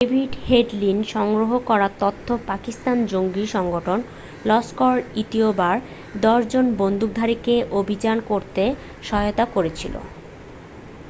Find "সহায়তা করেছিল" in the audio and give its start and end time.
9.03-9.95